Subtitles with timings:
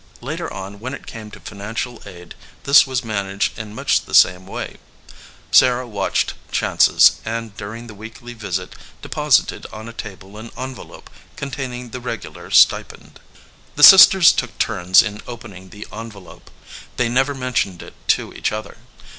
[0.19, 4.47] Later on, when it came to financial aid, this was managed in much the same
[4.47, 5.51] 76 VALUE RECEIVED way.
[5.51, 11.51] Sarah watched chances, and during the weekly visit deposited on a table an envelope con
[11.51, 13.19] taining the regular stipend.
[13.75, 16.49] The sisters took turns in opening the envelope.
[16.97, 18.77] They never mentioned it to each other.